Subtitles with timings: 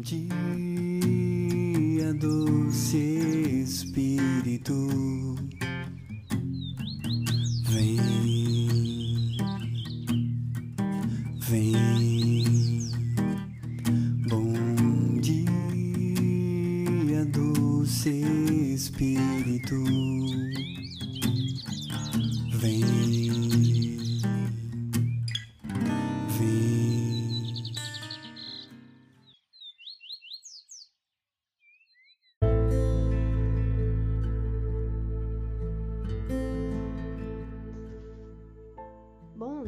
[0.00, 0.24] dia,
[2.14, 2.96] doce
[3.62, 5.29] Espírito,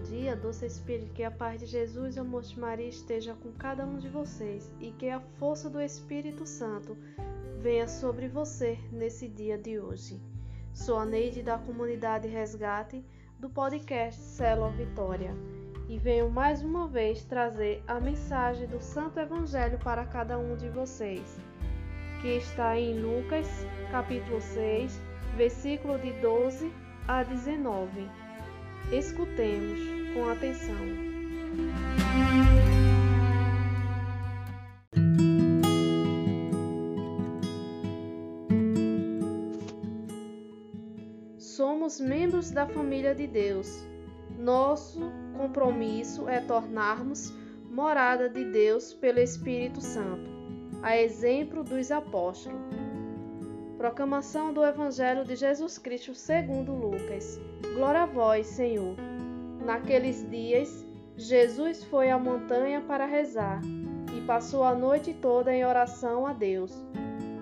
[0.03, 3.85] dia, doce Espírito, que a paz de Jesus e o amor Maria esteja com cada
[3.85, 6.97] um de vocês e que a força do Espírito Santo
[7.61, 10.21] venha sobre você nesse dia de hoje.
[10.75, 13.05] Sou a Neide da comunidade Resgate
[13.39, 15.35] do podcast Célula Vitória
[15.89, 20.69] e venho mais uma vez trazer a mensagem do Santo Evangelho para cada um de
[20.69, 21.39] vocês,
[22.21, 23.47] que está em Lucas,
[23.91, 25.01] capítulo 6,
[25.37, 26.73] versículo de 12
[27.07, 28.22] a 19.
[28.91, 29.79] Escutemos
[30.15, 30.77] com atenção.
[41.39, 43.87] Somos membros da família de Deus.
[44.39, 47.33] Nosso compromisso é tornarmos
[47.71, 50.31] morada de Deus pelo Espírito Santo,
[50.83, 52.82] a exemplo dos apóstolos.
[53.83, 57.41] Proclamação do Evangelho de Jesus Cristo segundo Lucas.
[57.75, 58.95] Glória a vós, Senhor.
[59.67, 63.61] Naqueles dias, Jesus foi à montanha para rezar
[64.17, 66.73] e passou a noite toda em oração a Deus.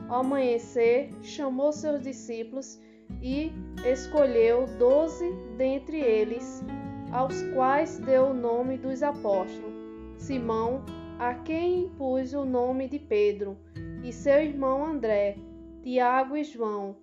[0.09, 2.81] Ao amanhecer, chamou seus discípulos
[3.21, 3.53] e
[3.85, 6.65] escolheu doze dentre eles,
[7.13, 9.75] aos quais deu o nome dos apóstolos:
[10.17, 10.87] Simão,
[11.19, 13.59] a quem impus o nome de Pedro,
[14.03, 15.37] e seu irmão André,
[15.83, 16.97] Tiago e João,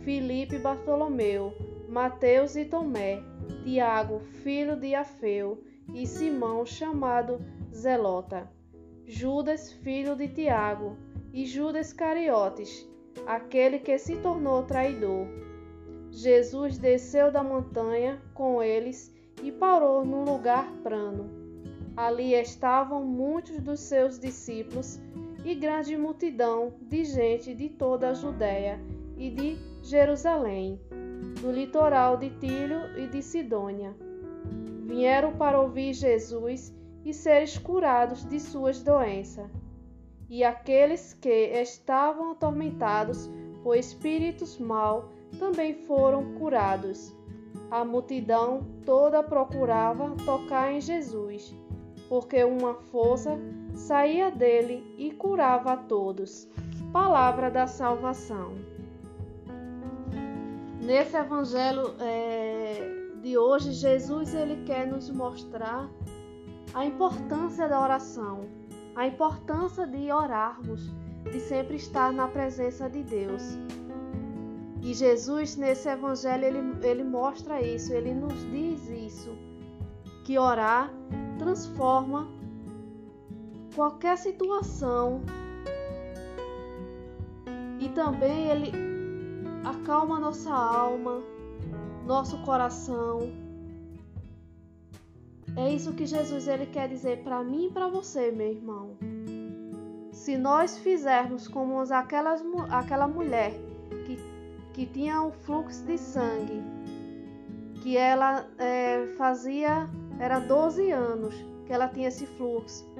[0.00, 1.52] Filipe e Bartolomeu,
[1.88, 3.22] Mateus e Tomé,
[3.62, 5.62] Tiago, filho de Afeu,
[5.94, 7.40] e Simão, chamado
[7.72, 8.50] Zelota,
[9.06, 10.96] Judas, filho de Tiago,
[11.32, 12.88] e Judas Cariotes,
[13.24, 15.28] aquele que se tornou traidor.
[16.10, 19.14] Jesus desceu da montanha com eles
[19.44, 21.30] e parou num lugar plano.
[21.96, 25.00] Ali estavam muitos dos seus discípulos
[25.44, 28.80] e grande multidão de gente de toda a Judéia
[29.16, 30.80] e de Jerusalém,
[31.40, 33.94] do litoral de Tiro e de Sidônia.
[34.86, 36.74] Vieram para ouvir Jesus
[37.04, 39.50] e seres curados de suas doenças.
[40.30, 43.30] E aqueles que estavam atormentados
[43.62, 45.04] por espíritos maus
[45.38, 47.14] também foram curados.
[47.70, 51.54] A multidão toda procurava tocar em Jesus,
[52.08, 53.38] porque uma força
[53.74, 56.48] saía dele e curava a todos.
[56.92, 58.54] Palavra da salvação.
[60.80, 65.88] Nesse evangelho é, de hoje, Jesus ele quer nos mostrar
[66.74, 68.46] a importância da oração,
[68.94, 70.92] a importância de orarmos,
[71.30, 73.42] de sempre estar na presença de Deus.
[74.82, 79.30] E Jesus, nesse evangelho, ele, ele mostra isso, ele nos diz isso,
[80.24, 80.92] que orar
[81.38, 82.28] transforma
[83.74, 85.20] qualquer situação
[87.80, 88.72] e também ele
[89.64, 91.22] acalma nossa alma,
[92.06, 93.32] nosso coração.
[95.56, 98.96] É isso que Jesus ele quer dizer para mim e para você, meu irmão.
[100.12, 103.52] Se nós fizermos como aquelas, aquela mulher
[104.06, 104.16] que,
[104.72, 106.62] que tinha um fluxo de sangue,
[107.82, 111.34] que ela é, fazia, era 12 anos
[111.66, 112.93] que ela tinha esse fluxo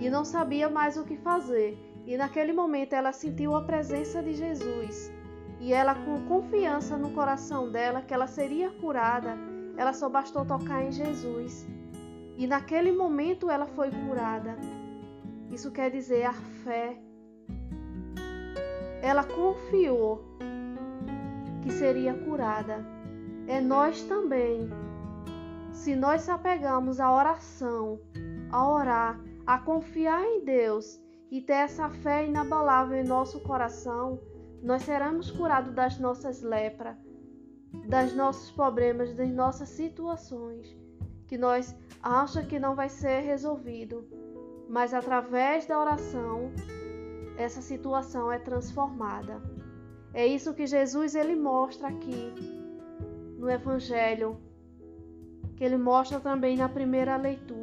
[0.00, 1.78] e não sabia mais o que fazer.
[2.06, 5.12] E naquele momento ela sentiu a presença de Jesus.
[5.60, 9.36] E ela, com confiança no coração dela que ela seria curada,
[9.76, 11.68] ela só bastou tocar em Jesus.
[12.36, 14.56] E naquele momento ela foi curada.
[15.50, 16.98] Isso quer dizer a fé.
[19.02, 20.24] Ela confiou
[21.62, 22.84] que seria curada.
[23.46, 24.70] É nós também.
[25.72, 28.00] Se nós se apegamos à oração,
[28.50, 31.00] a orar, a confiar em Deus
[31.30, 34.20] e ter essa fé inabalável em nosso coração,
[34.62, 36.96] nós seremos curados das nossas lepras,
[37.86, 40.76] das nossos problemas, das nossas situações,
[41.26, 44.06] que nós acha que não vai ser resolvido,
[44.68, 46.52] mas através da oração
[47.36, 49.40] essa situação é transformada.
[50.12, 52.34] É isso que Jesus ele mostra aqui
[53.38, 54.38] no evangelho,
[55.56, 57.59] que ele mostra também na primeira leitura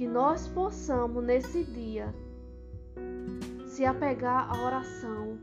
[0.00, 2.14] que nós possamos nesse dia
[3.66, 5.38] se apegar à oração,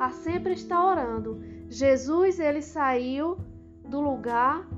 [0.00, 1.40] a sempre estar orando.
[1.68, 3.38] Jesus ele saiu
[3.88, 4.68] do lugar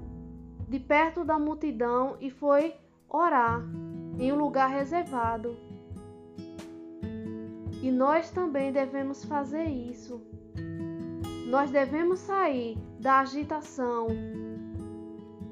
[0.68, 2.74] de perto da multidão e foi
[3.08, 3.62] orar
[4.18, 5.56] em um lugar reservado.
[7.82, 10.20] E nós também devemos fazer isso.
[11.46, 14.08] Nós devemos sair da agitação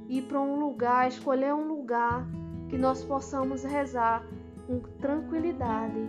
[0.06, 2.26] ir para um lugar, escolher um lugar
[2.68, 4.24] que nós possamos rezar
[4.66, 6.08] com tranquilidade.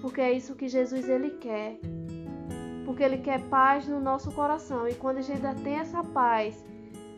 [0.00, 1.78] Porque é isso que Jesus ele quer.
[2.84, 6.64] Porque ele quer paz no nosso coração e quando a gente tem essa paz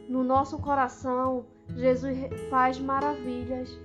[0.09, 1.47] no nosso coração,
[1.77, 2.19] Jesus
[2.51, 3.79] faz maravilhas.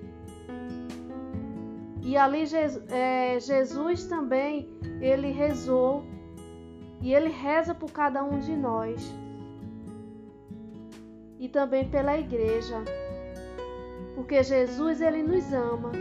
[2.02, 4.70] E ali Jesus, é, Jesus também
[5.02, 6.04] ele rezou
[7.02, 9.14] e ele reza por cada um de nós
[11.40, 12.84] e também pela igreja.
[14.16, 15.92] Porque Jesus ele nos ama.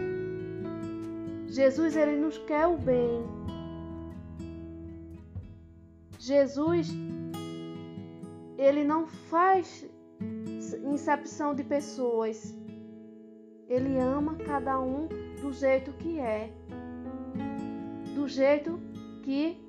[1.48, 3.22] Jesus ele nos quer o bem.
[6.18, 6.88] Jesus
[8.56, 9.86] ele não faz
[10.84, 12.56] incepção de pessoas.
[13.68, 15.08] Ele ama cada um
[15.40, 16.50] do jeito que é.
[18.14, 18.80] Do jeito
[19.22, 19.60] que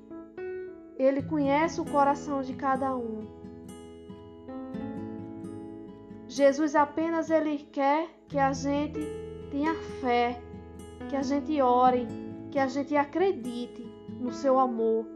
[0.98, 3.35] ele conhece o coração de cada um.
[6.28, 9.00] Jesus apenas ele quer que a gente
[9.50, 10.40] tenha fé,
[11.08, 12.06] que a gente ore,
[12.50, 13.82] que a gente acredite
[14.18, 15.06] no seu amor.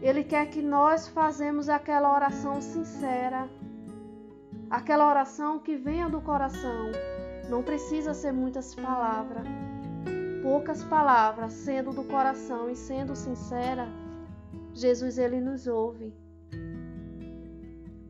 [0.00, 3.48] Ele quer que nós fazemos aquela oração sincera,
[4.70, 6.92] aquela oração que venha do coração.
[7.48, 9.44] Não precisa ser muitas palavras.
[10.40, 13.88] Poucas palavras, sendo do coração e sendo sincera,
[14.72, 16.14] Jesus ele nos ouve.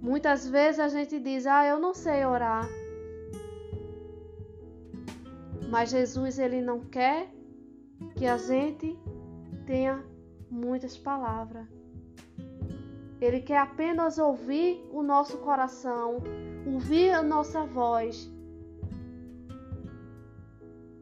[0.00, 2.69] Muitas vezes a gente diz: "Ah, eu não sei orar".
[5.71, 7.29] Mas Jesus ele não quer
[8.17, 8.99] que a gente
[9.67, 10.03] tenha
[10.50, 11.67] muitas palavras.
[13.21, 16.23] Ele quer apenas ouvir o nosso coração,
[16.67, 18.31] ouvir a nossa voz.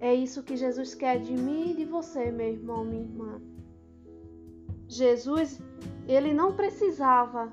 [0.00, 3.40] É isso que Jesus quer de mim e de você, meu irmão, minha irmã.
[4.88, 5.60] Jesus,
[6.06, 7.52] ele não precisava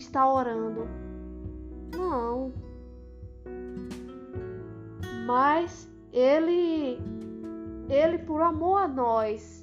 [0.00, 0.88] está orando.
[1.96, 2.52] Não.
[5.26, 6.98] Mas ele
[7.88, 9.60] ele por amor a nós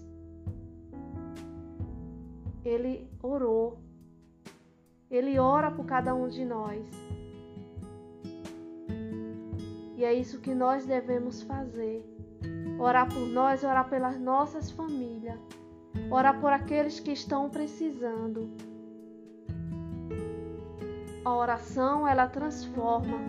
[2.64, 3.80] ele orou.
[5.10, 6.86] Ele ora por cada um de nós.
[9.96, 12.06] E é isso que nós devemos fazer.
[12.78, 15.40] Orar por nós, orar pelas nossas famílias,
[16.12, 18.50] orar por aqueles que estão precisando.
[21.28, 23.20] A oração ela transforma,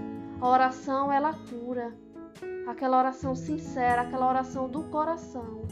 [0.40, 1.92] a oração ela cura.
[2.64, 5.62] Aquela oração sincera, aquela oração do coração.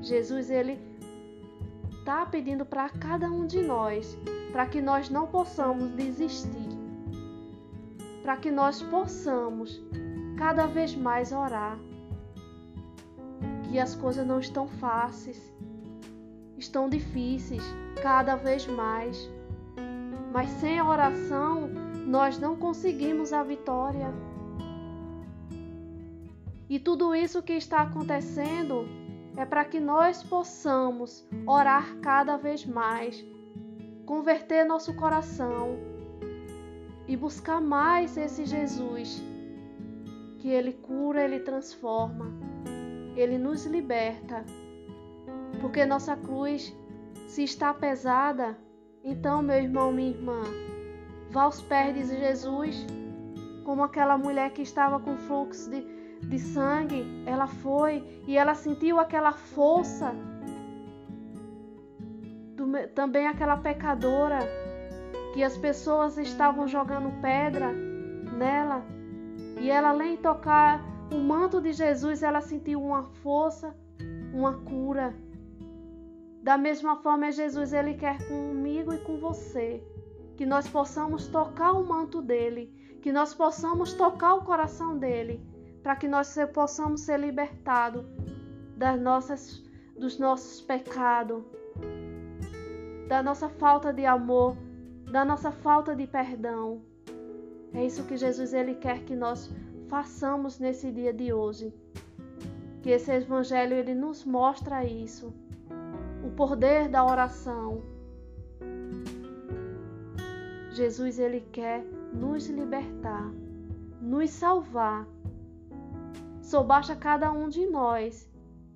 [0.00, 0.76] Jesus ele
[1.92, 4.18] está pedindo para cada um de nós,
[4.50, 6.68] para que nós não possamos desistir,
[8.24, 9.80] para que nós possamos
[10.36, 11.78] cada vez mais orar.
[13.68, 15.40] Que as coisas não estão fáceis,
[16.58, 17.62] estão difíceis
[18.02, 19.35] cada vez mais.
[20.36, 21.66] Mas sem a oração,
[22.06, 24.12] nós não conseguimos a vitória.
[26.68, 28.86] E tudo isso que está acontecendo
[29.34, 33.24] é para que nós possamos orar cada vez mais,
[34.04, 35.78] converter nosso coração
[37.08, 39.24] e buscar mais esse Jesus,
[40.40, 42.26] que Ele cura, Ele transforma,
[43.16, 44.44] Ele nos liberta.
[45.62, 46.76] Porque nossa cruz,
[47.26, 48.65] se está pesada,
[49.08, 50.42] então, meu irmão, minha irmã,
[51.30, 52.84] vá aos pés de Jesus,
[53.64, 55.86] como aquela mulher que estava com fluxo de,
[56.28, 60.12] de sangue, ela foi e ela sentiu aquela força.
[62.56, 64.40] Do, também aquela pecadora
[65.34, 67.70] que as pessoas estavam jogando pedra
[68.36, 68.82] nela
[69.60, 73.74] e ela, além de tocar o manto de Jesus, ela sentiu uma força,
[74.34, 75.14] uma cura.
[76.46, 79.82] Da mesma forma, Jesus ele quer comigo e com você
[80.36, 82.72] que nós possamos tocar o manto dele,
[83.02, 85.44] que nós possamos tocar o coração dele,
[85.82, 88.04] para que nós possamos ser libertados
[88.76, 89.60] das nossas
[89.98, 91.42] dos nossos pecados,
[93.08, 94.56] da nossa falta de amor,
[95.10, 96.80] da nossa falta de perdão.
[97.74, 99.52] É isso que Jesus ele quer que nós
[99.88, 101.74] façamos nesse dia de hoje.
[102.82, 105.34] Que esse evangelho ele nos mostra isso
[106.26, 107.82] o poder da oração.
[110.72, 113.30] Jesus ele quer nos libertar,
[114.00, 115.06] nos salvar.
[116.42, 118.28] Só basta cada um de nós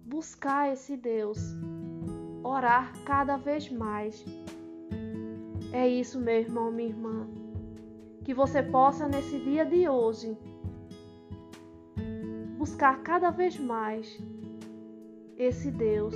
[0.06, 1.38] buscar esse Deus,
[2.44, 4.24] orar cada vez mais.
[5.72, 7.26] É isso, meu irmão, minha irmã.
[8.24, 10.38] Que você possa, nesse dia de hoje,
[12.56, 14.18] buscar cada vez mais
[15.36, 16.14] esse Deus,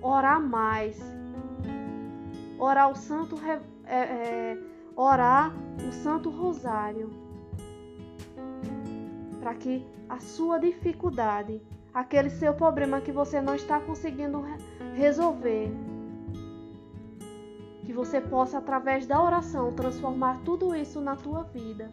[0.00, 0.98] orar mais,
[2.58, 4.58] orar o Santo, é, é,
[4.96, 5.52] orar
[5.88, 7.10] o Santo Rosário,
[9.40, 11.60] para que a sua dificuldade,
[11.92, 14.42] aquele seu problema que você não está conseguindo
[14.94, 15.70] resolver,
[17.84, 21.90] que você possa através da oração transformar tudo isso na tua vida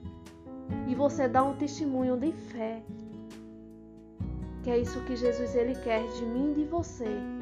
[0.88, 2.84] e você dar um testemunho de fé.
[4.64, 7.35] Que é isso que Jesus ele quer de mim e de você.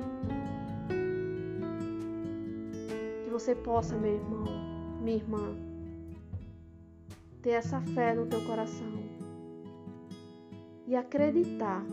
[3.34, 4.44] Você possa, meu irmão,
[5.02, 5.56] minha irmã,
[7.42, 8.94] ter essa fé no teu coração
[10.86, 11.84] e acreditar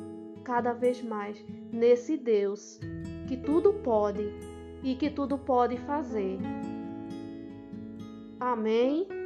[0.44, 1.42] cada vez mais
[1.72, 2.78] nesse Deus
[3.26, 4.28] que tudo pode
[4.82, 6.38] e que tudo pode fazer.
[8.38, 9.19] Amém.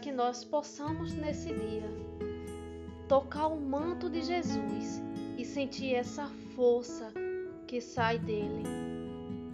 [0.00, 1.90] Que nós possamos nesse dia
[3.08, 5.02] tocar o manto de Jesus
[5.36, 7.12] e sentir essa força
[7.66, 8.62] que sai dele,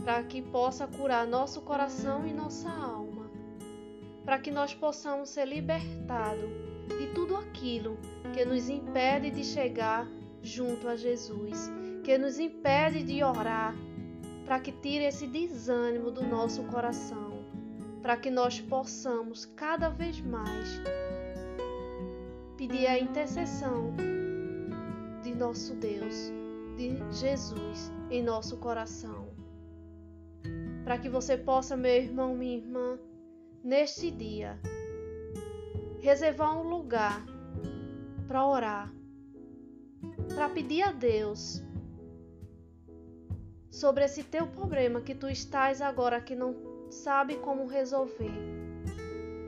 [0.05, 3.07] para que possa curar nosso coração e nossa alma
[4.27, 6.51] para que nós possamos ser libertados
[6.99, 7.97] de tudo aquilo
[8.35, 10.05] que nos impede de chegar
[10.43, 11.71] junto a Jesus,
[12.03, 13.75] que nos impede de orar,
[14.45, 17.26] para que tire esse desânimo do nosso coração,
[18.07, 20.81] para que nós possamos cada vez mais
[22.57, 23.93] pedir a intercessão
[25.25, 26.31] de nosso Deus,
[26.77, 29.27] de Jesus em nosso coração.
[30.85, 32.97] Para que você possa, meu irmão, minha irmã,
[33.65, 34.57] neste dia,
[35.99, 37.27] reservar um lugar
[38.29, 38.95] para orar,
[40.33, 41.61] para pedir a Deus
[43.69, 48.33] sobre esse teu problema que tu estás agora que não sabe como resolver,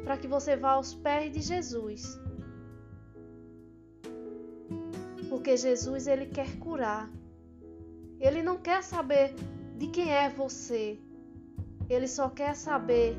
[0.04, 2.18] para que você vá aos pés de Jesus.
[5.28, 7.10] Porque Jesus ele quer curar.
[8.18, 9.34] Ele não quer saber
[9.76, 10.98] de quem é você.
[11.88, 13.16] Ele só quer saber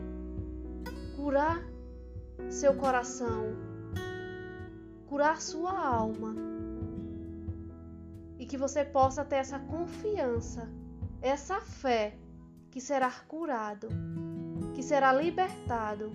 [1.16, 1.62] curar
[2.50, 3.56] seu coração,
[5.08, 6.36] curar sua alma.
[8.38, 10.70] E que você possa ter essa confiança,
[11.22, 12.18] essa fé
[12.72, 13.88] que será curado,
[14.74, 16.12] que será libertado.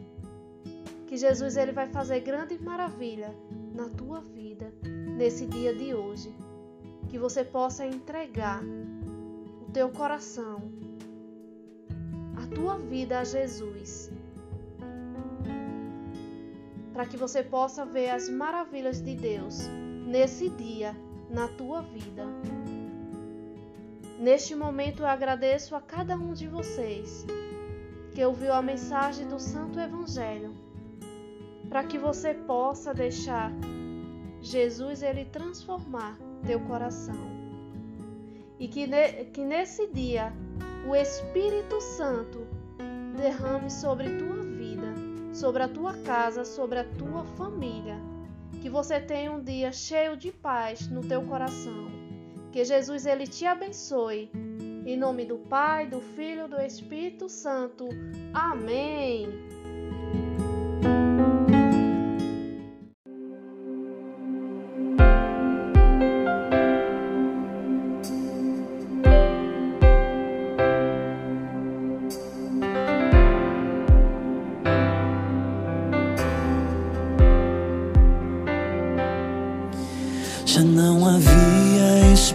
[1.07, 3.35] Que Jesus ele vai fazer grande maravilha
[3.75, 4.73] na tua vida
[5.17, 6.35] nesse dia de hoje.
[7.09, 10.73] Que você possa entregar o teu coração,
[12.37, 14.11] a tua vida a Jesus
[16.95, 19.69] para que você possa ver as maravilhas de Deus
[20.07, 20.97] nesse dia
[21.29, 22.25] na tua vida.
[24.25, 27.27] Neste momento eu agradeço a cada um de vocês
[28.15, 30.55] que ouviu a mensagem do Santo Evangelho,
[31.69, 33.53] para que você possa deixar
[34.41, 36.17] Jesus ele transformar
[36.47, 37.21] teu coração.
[38.59, 40.33] E que, ne que nesse dia
[40.89, 42.47] o Espírito Santo
[43.19, 44.43] derrame sobre tua
[45.35, 47.99] sobre a tua casa, sobre a tua família.
[48.63, 51.84] Que você tenha um dia cheio de paz no teu coração.
[52.55, 54.31] Que Jesus ele te abençoe.
[54.87, 57.89] Em nome do Pai, do Filho e do Espírito Santo.
[58.33, 59.54] Amém.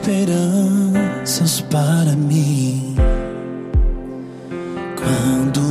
[0.09, 2.95] Esperanças para mim.
[4.97, 5.61] Quando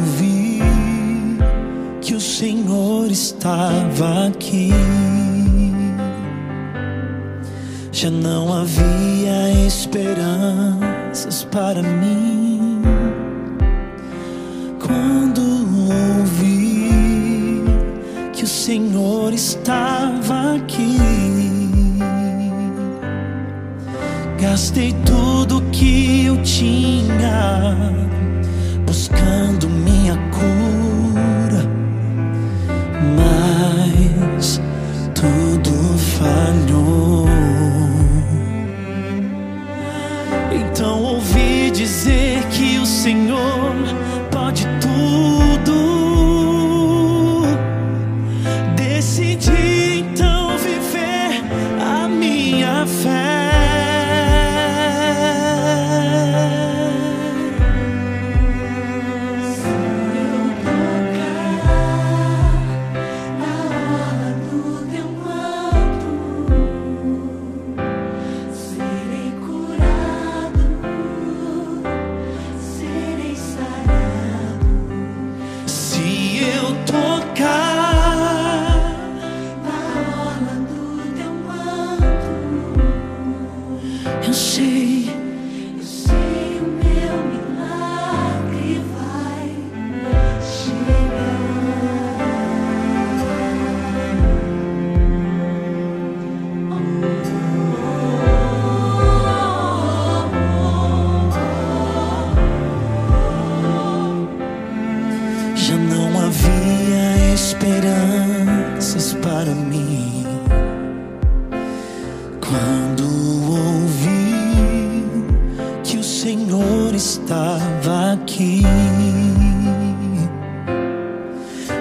[0.00, 0.62] ouvi
[2.00, 4.72] que o Senhor estava aqui,
[7.92, 12.80] já não havia esperanças para mim.
[14.80, 15.42] Quando
[16.18, 17.64] ouvi
[18.32, 21.37] que o Senhor estava aqui.
[24.58, 27.76] Gastei tudo que eu tinha
[28.84, 31.64] buscando minha cura,
[33.14, 34.60] mas
[35.14, 35.70] tudo
[36.18, 37.28] falhou.
[40.50, 43.57] Então ouvi dizer que o Senhor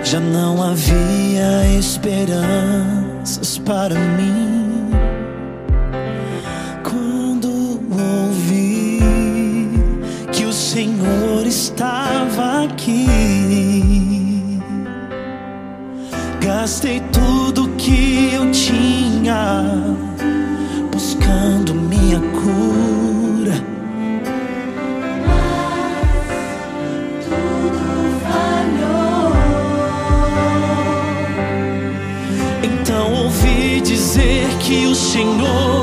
[0.09, 4.89] Já não havia esperanças para mim.
[6.81, 9.01] Quando ouvi
[10.31, 13.05] que o Senhor estava aqui,
[16.39, 19.65] gastei tudo que eu tinha
[20.89, 22.76] buscando minha cura
[34.67, 35.76] que o Senhor